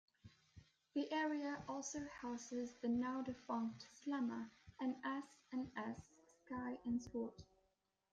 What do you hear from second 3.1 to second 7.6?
defunct "Slammer", an S and S Sky Swat.